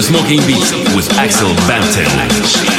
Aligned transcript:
The 0.00 0.06
smoking 0.06 0.40
Beats 0.46 0.72
with 0.96 1.12
Axel 1.18 1.54
Bampton. 1.68 2.69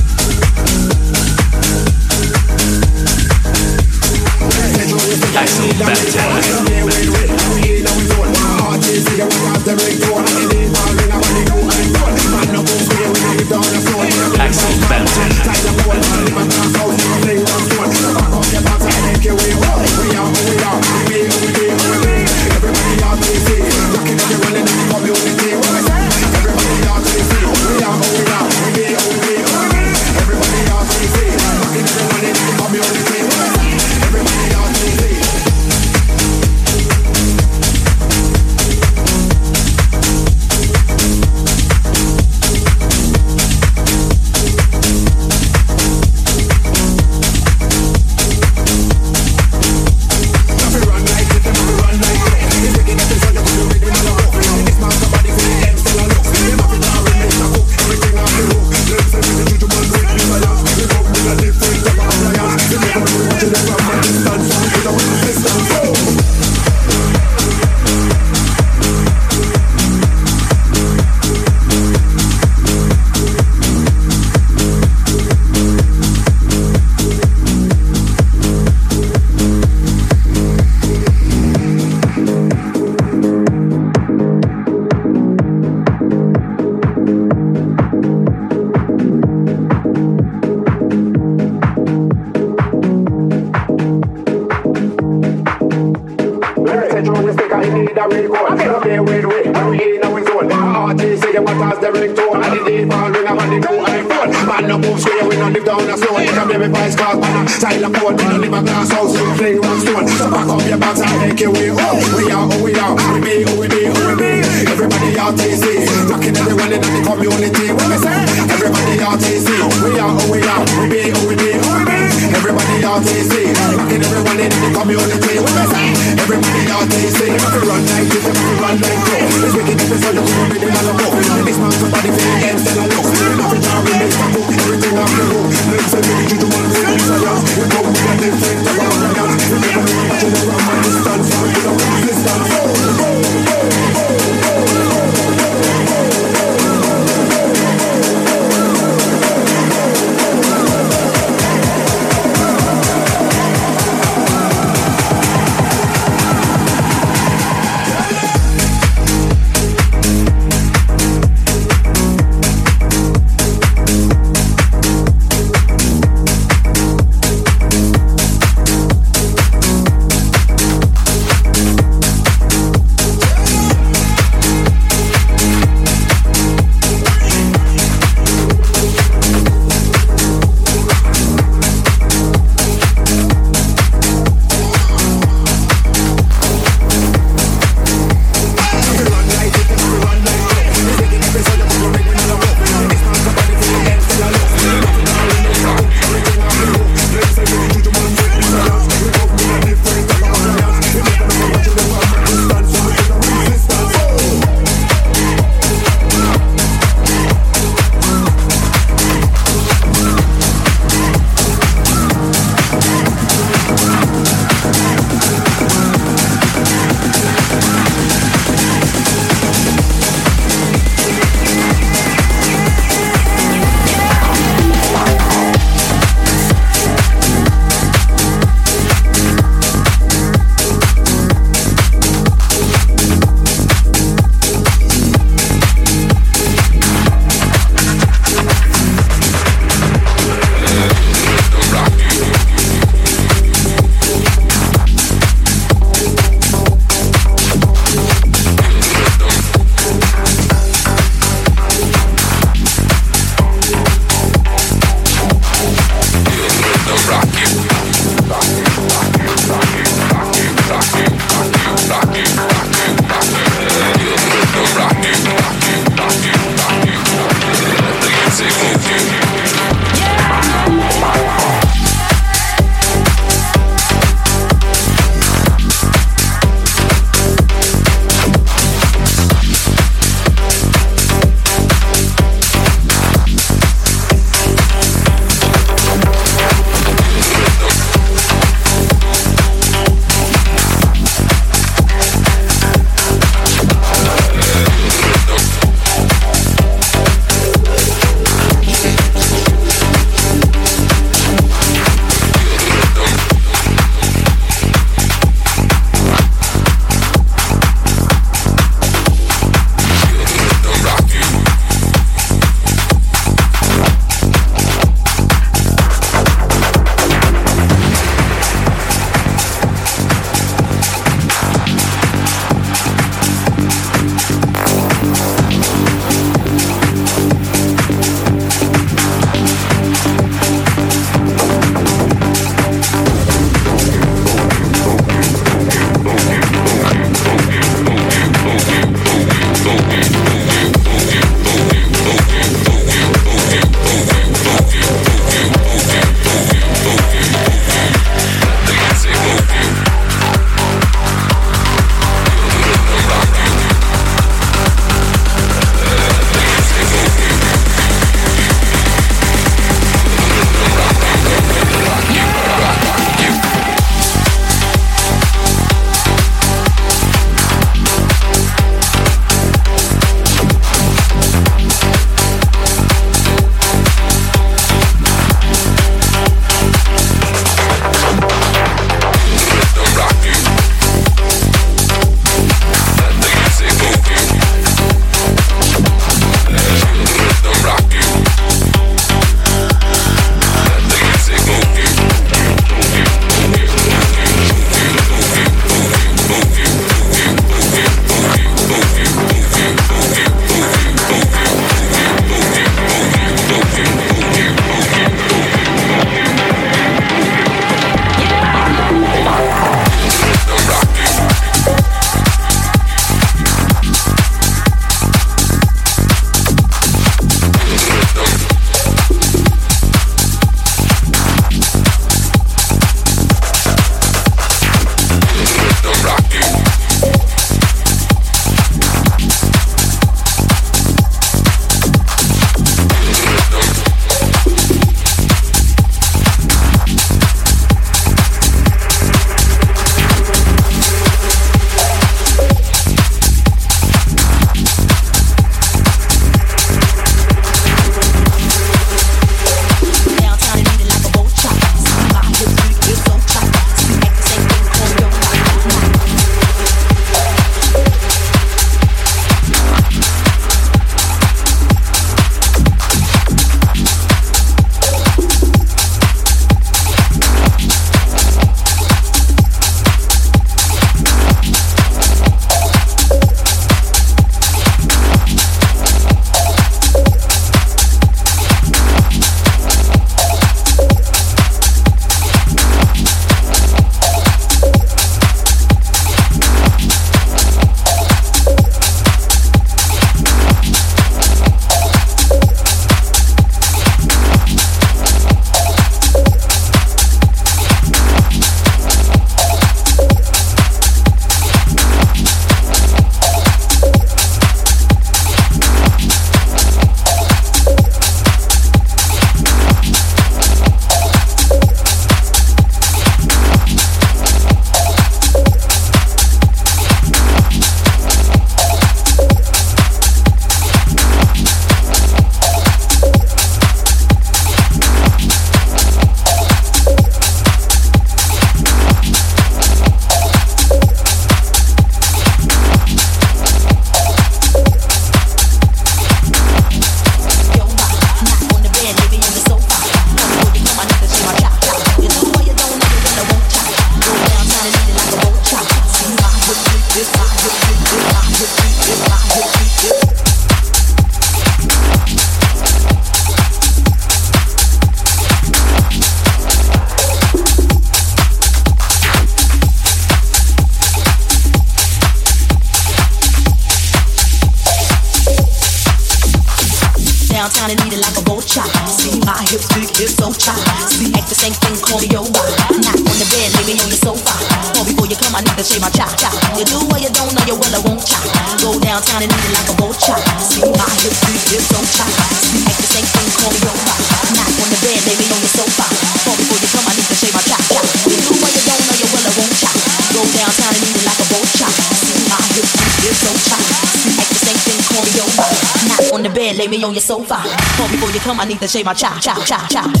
To 598.61 598.67
shave 598.67 598.85
my 598.85 598.93
cha 598.93 599.17
cha 599.19 599.33
cha 599.43 599.67
cha. 599.67 600.00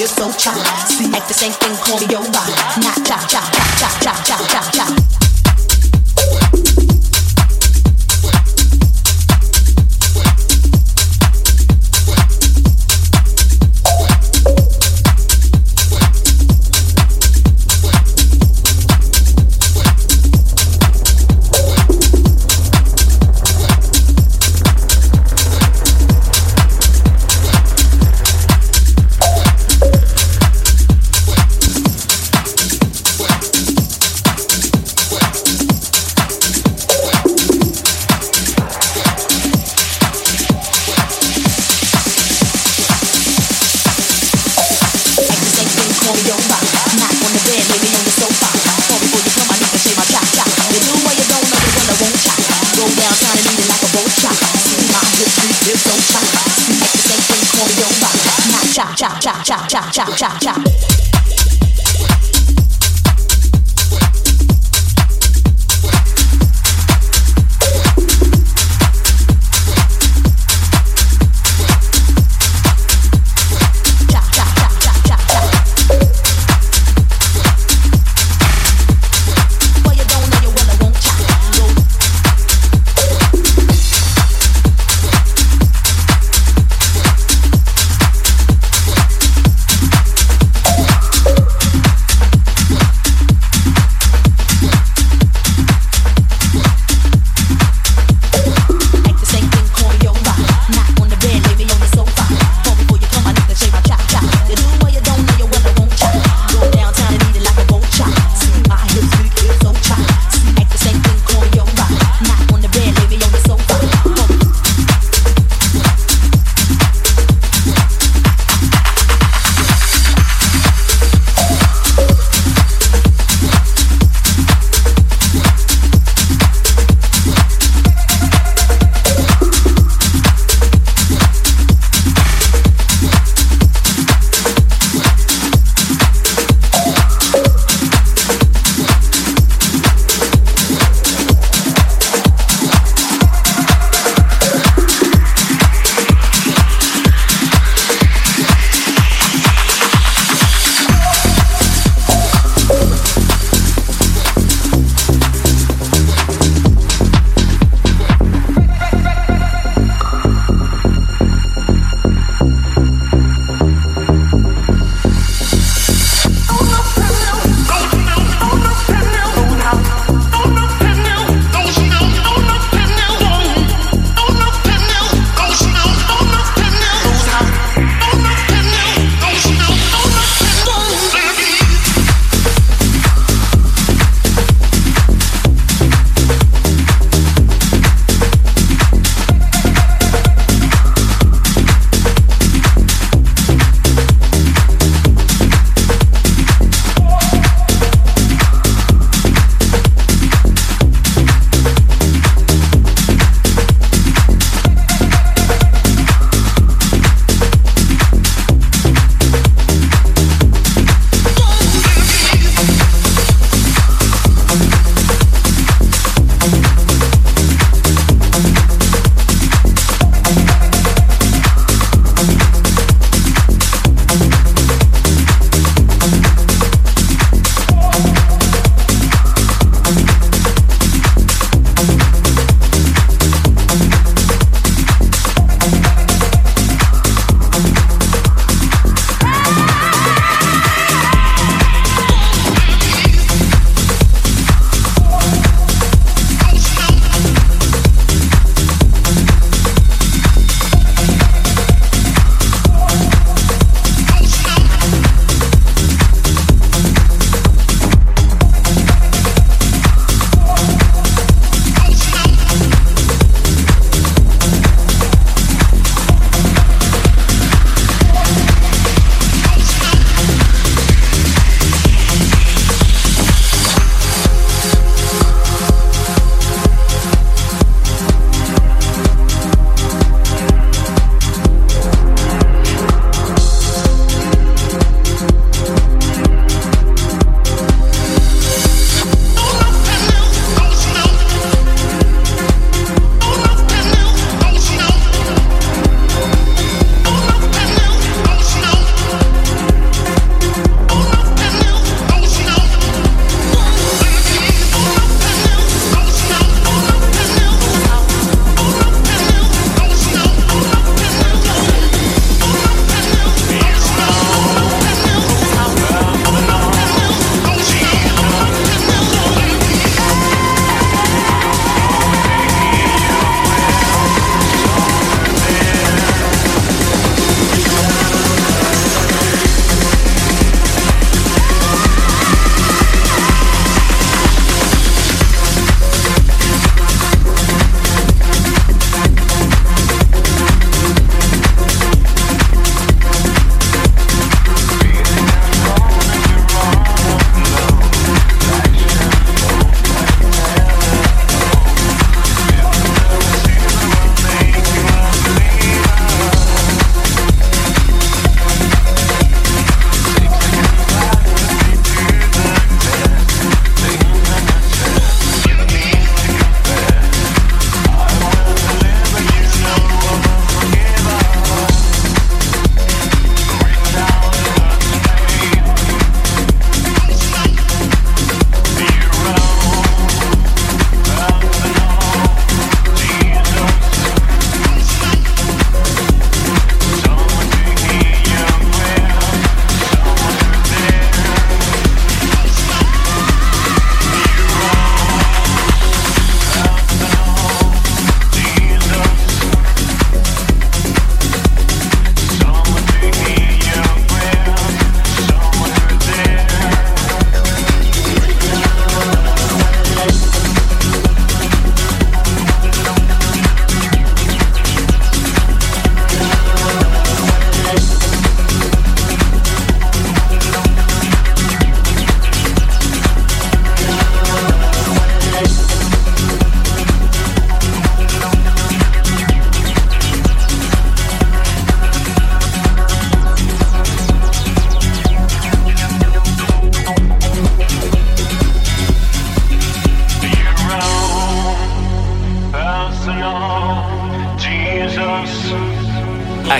feel 0.00 0.32
so 0.32 0.38
chop. 0.38 0.56
See, 0.88 1.10
like 1.10 1.26
the 1.28 1.34
same 1.34 1.52
thing, 1.52 1.76
call 1.76 2.00
me 2.00 2.06
over. 2.16 2.30
Not 2.80 3.04
chop 3.04 3.28
chop. 3.28 3.59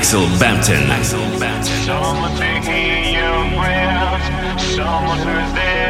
Axel 0.00 0.26
Bampton. 0.38 0.90
Axel 0.90 1.20
Bampton. 1.38 1.76
Someone 1.84 2.32
hear 2.62 3.20
your 3.20 3.60
prayers, 3.60 4.75
someone 4.75 5.18
who's 5.18 5.52
there. 5.52 5.81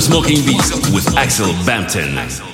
The 0.00 0.06
Smoking 0.06 0.46
Beast 0.46 0.94
with 0.94 1.14
Axel 1.16 1.52
Bampton. 1.66 2.49